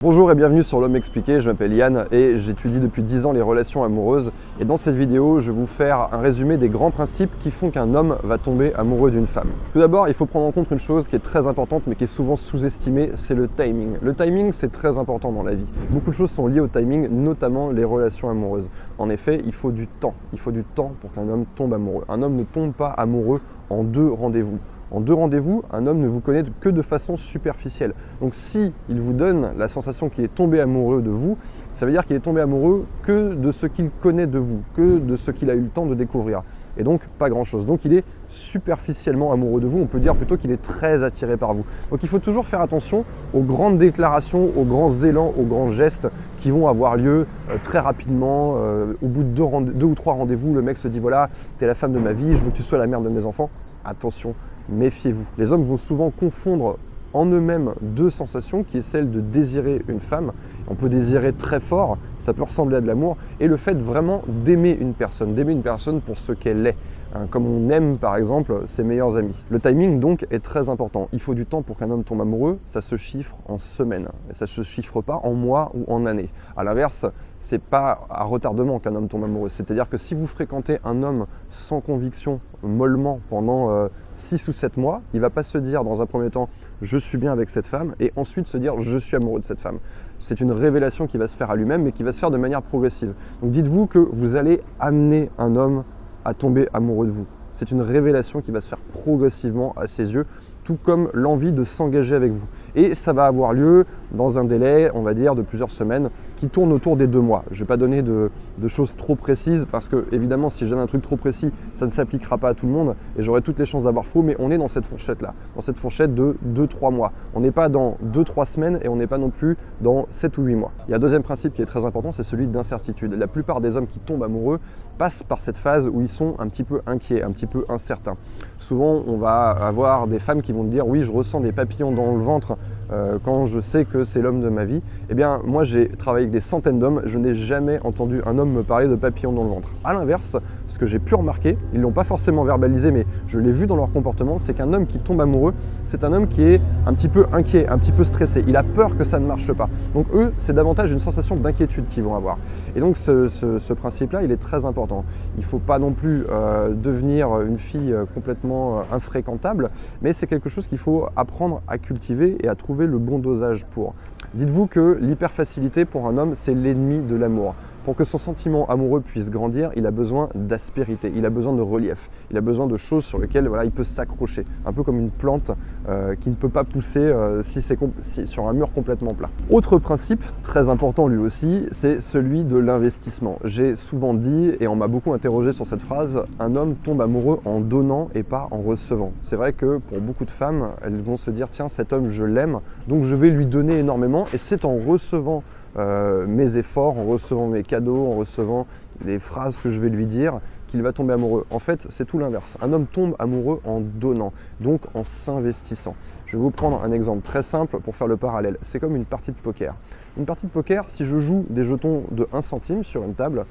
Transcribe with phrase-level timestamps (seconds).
[0.00, 3.42] Bonjour et bienvenue sur l'homme expliqué, je m'appelle Yann et j'étudie depuis 10 ans les
[3.42, 7.36] relations amoureuses et dans cette vidéo je vais vous faire un résumé des grands principes
[7.40, 9.48] qui font qu'un homme va tomber amoureux d'une femme.
[9.72, 12.04] Tout d'abord il faut prendre en compte une chose qui est très importante mais qui
[12.04, 13.96] est souvent sous-estimée, c'est le timing.
[14.00, 15.66] Le timing c'est très important dans la vie.
[15.90, 18.70] Beaucoup de choses sont liées au timing, notamment les relations amoureuses.
[18.98, 22.04] En effet il faut du temps, il faut du temps pour qu'un homme tombe amoureux.
[22.08, 24.60] Un homme ne tombe pas amoureux en deux rendez-vous.
[24.90, 27.92] En deux rendez-vous, un homme ne vous connaît que de façon superficielle.
[28.20, 31.36] Donc si il vous donne la sensation qu'il est tombé amoureux de vous,
[31.72, 34.98] ça veut dire qu'il est tombé amoureux que de ce qu'il connaît de vous, que
[34.98, 36.42] de ce qu'il a eu le temps de découvrir.
[36.78, 37.66] Et donc pas grand-chose.
[37.66, 41.36] Donc il est superficiellement amoureux de vous, on peut dire plutôt qu'il est très attiré
[41.36, 41.64] par vous.
[41.90, 46.08] Donc il faut toujours faire attention aux grandes déclarations, aux grands élans, aux grands gestes
[46.38, 48.54] qui vont avoir lieu euh, très rapidement.
[48.56, 49.44] Euh, au bout de deux,
[49.74, 51.28] deux ou trois rendez-vous, le mec se dit voilà,
[51.58, 53.26] t'es la femme de ma vie, je veux que tu sois la mère de mes
[53.26, 53.50] enfants.
[53.84, 54.34] Attention,
[54.68, 55.26] méfiez-vous.
[55.38, 56.78] Les hommes vont souvent confondre
[57.14, 60.32] en eux-mêmes deux sensations qui est celle de désirer une femme.
[60.68, 64.22] On peut désirer très fort, ça peut ressembler à de l'amour, et le fait vraiment
[64.28, 66.76] d'aimer une personne, d'aimer une personne pour ce qu'elle est.
[67.14, 69.34] Hein, comme on aime par exemple ses meilleurs amis.
[69.48, 71.08] Le timing donc est très important.
[71.12, 74.34] Il faut du temps pour qu'un homme tombe amoureux, ça se chiffre en semaines et
[74.34, 76.28] ça se chiffre pas en mois ou en années.
[76.54, 77.06] À l'inverse,
[77.40, 79.48] c'est pas à retardement qu'un homme tombe amoureux.
[79.48, 84.76] C'est-à-dire que si vous fréquentez un homme sans conviction, mollement pendant 6 euh, ou 7
[84.76, 86.50] mois, il va pas se dire dans un premier temps
[86.82, 89.60] je suis bien avec cette femme et ensuite se dire je suis amoureux de cette
[89.60, 89.78] femme.
[90.18, 92.36] C'est une révélation qui va se faire à lui-même mais qui va se faire de
[92.36, 93.14] manière progressive.
[93.40, 95.84] Donc dites-vous que vous allez amener un homme
[96.28, 97.26] à tomber amoureux de vous.
[97.54, 100.26] C'est une révélation qui va se faire progressivement à ses yeux,
[100.62, 102.46] tout comme l'envie de s'engager avec vous.
[102.74, 106.48] Et ça va avoir lieu dans un délai, on va dire, de plusieurs semaines qui
[106.48, 107.44] tourne autour des deux mois.
[107.50, 108.30] Je ne vais pas donner de,
[108.68, 111.90] choses trop précises parce que, évidemment, si je donne un truc trop précis, ça ne
[111.90, 114.50] s'appliquera pas à tout le monde et j'aurai toutes les chances d'avoir faux, mais on
[114.50, 117.12] est dans cette fourchette-là, dans cette fourchette de 2-3 mois.
[117.34, 120.42] On n'est pas dans 2-3 semaines et on n'est pas non plus dans 7 ou
[120.44, 120.70] 8 mois.
[120.86, 123.14] Il y a un deuxième principe qui est très important, c'est celui d'incertitude.
[123.14, 124.60] La plupart des hommes qui tombent amoureux
[124.96, 128.16] passent par cette phase où ils sont un petit peu inquiets, un petit peu incertains.
[128.58, 132.14] Souvent, on va avoir des femmes qui vont dire oui, je ressens des papillons dans
[132.14, 132.56] le ventre
[132.92, 134.80] euh, quand je sais que c'est l'homme de ma vie.
[135.10, 138.62] Eh bien, moi, j'ai travaillé des centaines d'hommes, je n'ai jamais entendu un homme me
[138.62, 139.70] parler de papillons dans le ventre.
[139.84, 143.38] A l'inverse, ce que j'ai pu remarquer, ils ne l'ont pas forcément verbalisé, mais je
[143.38, 145.54] l'ai vu dans leur comportement, c'est qu'un homme qui tombe amoureux,
[145.84, 148.44] c'est un homme qui est un petit peu inquiet, un petit peu stressé.
[148.46, 149.68] Il a peur que ça ne marche pas.
[149.94, 152.38] Donc eux, c'est davantage une sensation d'inquiétude qu'ils vont avoir.
[152.76, 155.04] Et donc ce, principe-là, il est très important.
[155.36, 159.68] Il ne faut pas non plus euh, devenir une fille euh, complètement infréquentable,
[160.02, 163.64] mais c'est quelque chose qu'il faut apprendre à cultiver et à trouver le bon dosage
[163.66, 163.94] pour.
[164.34, 167.54] Dites-vous que l'hyperfacilité pour un homme, c'est l'ennemi de l'amour.
[167.88, 171.62] Pour que son sentiment amoureux puisse grandir, il a besoin d'aspérité, il a besoin de
[171.62, 175.08] relief, il a besoin de choses sur lesquelles il peut s'accrocher, un peu comme une
[175.08, 175.52] plante
[175.88, 179.30] euh, qui ne peut pas pousser euh, sur un mur complètement plat.
[179.48, 183.38] Autre principe très important lui aussi, c'est celui de l'investissement.
[183.44, 187.40] J'ai souvent dit, et on m'a beaucoup interrogé sur cette phrase, un homme tombe amoureux
[187.46, 189.12] en donnant et pas en recevant.
[189.22, 192.24] C'est vrai que pour beaucoup de femmes, elles vont se dire, tiens, cet homme, je
[192.26, 195.42] l'aime, donc je vais lui donner énormément, et c'est en recevant
[195.76, 198.66] euh, mes efforts, en recevant mes cadeaux, en recevant
[199.04, 201.46] les phrases que je vais lui dire, qu'il va tomber amoureux.
[201.50, 202.56] En fait, c'est tout l'inverse.
[202.60, 205.94] Un homme tombe amoureux en donnant, donc en s'investissant.
[206.26, 208.58] Je vais vous prendre un exemple très simple pour faire le parallèle.
[208.62, 209.74] C'est comme une partie de poker.
[210.18, 213.46] Une partie de poker, si je joue des jetons de 1 centime sur une table,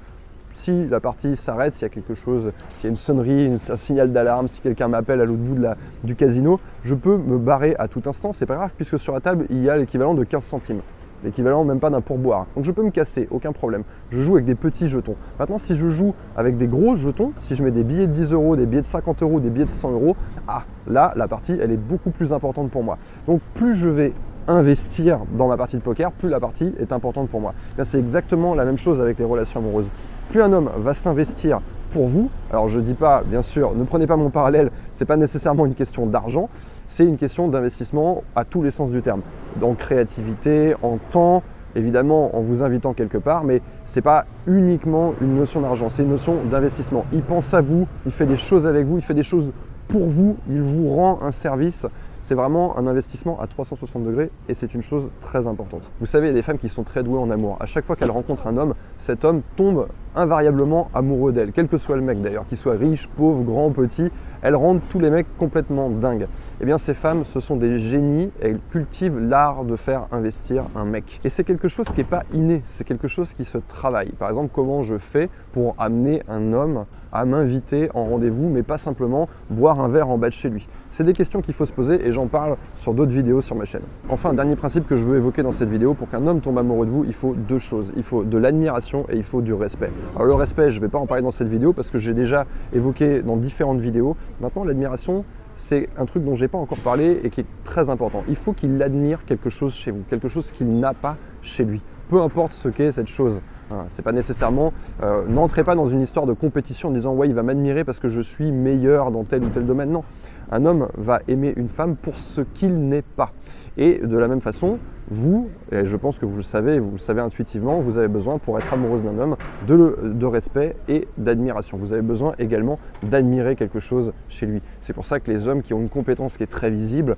[0.49, 3.75] si la partie s'arrête, s'il y a quelque chose, s'il y a une sonnerie, un
[3.75, 5.57] signal d'alarme, si quelqu'un m'appelle à l'autre bout
[6.03, 8.31] du casino, je peux me barrer à tout instant.
[8.31, 10.81] C'est pas grave puisque sur la table, il y a l'équivalent de 15 centimes
[11.23, 12.47] l'équivalent même pas d'un pourboire.
[12.55, 13.83] Donc je peux me casser, aucun problème.
[14.09, 15.15] Je joue avec des petits jetons.
[15.39, 18.33] Maintenant, si je joue avec des gros jetons, si je mets des billets de 10
[18.33, 20.15] euros, des billets de 50 euros, des billets de 100 euros,
[20.47, 22.97] ah, là, la partie, elle est beaucoup plus importante pour moi.
[23.27, 24.13] Donc plus je vais
[24.47, 27.53] investir dans ma partie de poker, plus la partie est importante pour moi.
[27.83, 29.89] C'est exactement la même chose avec les relations amoureuses.
[30.29, 31.61] Plus un homme va s'investir
[31.91, 35.05] pour vous, alors je dis pas, bien sûr, ne prenez pas mon parallèle, ce n'est
[35.05, 36.49] pas nécessairement une question d'argent,
[36.87, 39.21] c'est une question d'investissement à tous les sens du terme,
[39.61, 41.43] en créativité, en temps,
[41.75, 46.03] évidemment en vous invitant quelque part, mais ce n'est pas uniquement une notion d'argent, c'est
[46.03, 47.05] une notion d'investissement.
[47.13, 49.51] Il pense à vous, il fait des choses avec vous, il fait des choses
[49.87, 51.85] pour vous, il vous rend un service.
[52.19, 55.91] C'est vraiment un investissement à 360 degrés et c'est une chose très importante.
[56.01, 57.55] Vous savez, il y a des femmes qui sont très douées en amour.
[57.61, 59.87] À chaque fois qu'elles rencontrent un homme, cet homme tombe
[60.17, 64.11] invariablement amoureux d'elle, quel que soit le mec d'ailleurs, qu'il soit riche, pauvre, grand, petit,
[64.41, 66.27] elles rendent tous les mecs complètement dingues.
[66.61, 70.85] Eh bien ces femmes, ce sont des génies, elles cultivent l'art de faire investir un
[70.85, 71.19] mec.
[71.23, 74.11] Et c'est quelque chose qui n'est pas inné, c'est quelque chose qui se travaille.
[74.11, 78.77] Par exemple, comment je fais pour amener un homme à m'inviter en rendez-vous, mais pas
[78.77, 80.67] simplement boire un verre en bas de chez lui?
[80.91, 83.65] C'est des questions qu'il faut se poser et j'en parle sur d'autres vidéos sur ma
[83.65, 83.83] chaîne.
[84.09, 86.85] Enfin, dernier principe que je veux évoquer dans cette vidéo, pour qu'un homme tombe amoureux
[86.85, 87.93] de vous, il faut deux choses.
[87.95, 89.91] Il faut de l'admiration et il faut du respect.
[90.15, 92.13] Alors le respect, je ne vais pas en parler dans cette vidéo parce que j'ai
[92.13, 94.17] déjà évoqué dans différentes vidéos.
[94.41, 95.25] Maintenant, l'admiration,
[95.55, 98.23] c'est un truc dont je n'ai pas encore parlé et qui est très important.
[98.27, 101.81] Il faut qu'il admire quelque chose chez vous, quelque chose qu'il n'a pas chez lui.
[102.09, 103.41] Peu importe ce qu'est cette chose.
[103.89, 104.71] C'est pas nécessairement.
[105.03, 107.99] Euh, n'entrez pas dans une histoire de compétition en disant ouais il va m'admirer parce
[107.99, 109.91] que je suis meilleur dans tel ou tel domaine.
[109.91, 110.03] Non,
[110.51, 113.33] un homme va aimer une femme pour ce qu'il n'est pas.
[113.77, 116.97] Et de la même façon, vous, et je pense que vous le savez, vous le
[116.97, 119.35] savez intuitivement, vous avez besoin pour être amoureuse d'un homme
[119.67, 121.77] de, respect et d'admiration.
[121.77, 124.61] Vous avez besoin également d'admirer quelque chose chez lui.
[124.81, 127.15] C'est pour ça que les hommes qui ont une compétence qui est très visible,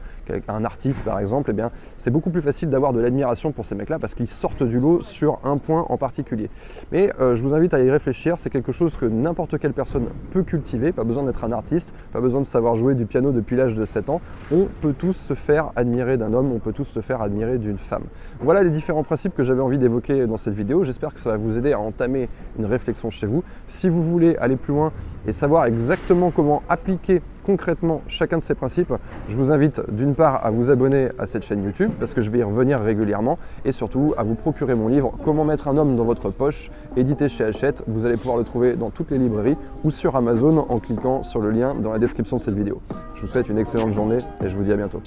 [0.47, 3.75] un artiste par exemple, eh bien, c'est beaucoup plus facile d'avoir de l'admiration pour ces
[3.75, 6.49] mecs-là parce qu'ils sortent du lot sur un point en particulier.
[6.91, 10.05] Mais euh, je vous invite à y réfléchir, c'est quelque chose que n'importe quelle personne
[10.31, 13.55] peut cultiver, pas besoin d'être un artiste, pas besoin de savoir jouer du piano depuis
[13.55, 14.21] l'âge de 7 ans.
[14.51, 17.78] On peut tous se faire admirer d'un homme, on peut tous se faire admirer d'une
[17.81, 18.03] femme.
[18.41, 20.83] Voilà les différents principes que j'avais envie d'évoquer dans cette vidéo.
[20.83, 23.43] J'espère que ça va vous aider à entamer une réflexion chez vous.
[23.67, 24.91] Si vous voulez aller plus loin
[25.27, 28.93] et savoir exactement comment appliquer concrètement chacun de ces principes,
[29.27, 32.29] je vous invite d'une part à vous abonner à cette chaîne YouTube parce que je
[32.29, 35.95] vais y revenir régulièrement et surtout à vous procurer mon livre Comment mettre un homme
[35.95, 37.83] dans votre poche, édité chez Hachette.
[37.87, 41.41] Vous allez pouvoir le trouver dans toutes les librairies ou sur Amazon en cliquant sur
[41.41, 42.81] le lien dans la description de cette vidéo.
[43.15, 45.01] Je vous souhaite une excellente journée et je vous dis à bientôt.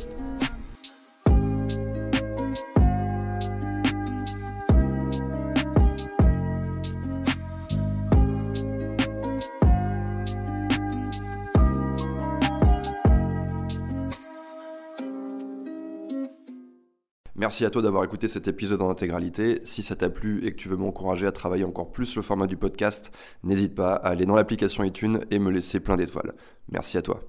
[17.35, 19.61] Merci à toi d'avoir écouté cet épisode en intégralité.
[19.65, 22.47] Si ça t'a plu et que tu veux m'encourager à travailler encore plus le format
[22.47, 23.11] du podcast,
[23.43, 26.35] n'hésite pas à aller dans l'application iTunes et me laisser plein d'étoiles.
[26.69, 27.23] Merci à toi.